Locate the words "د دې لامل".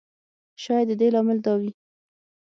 0.89-1.37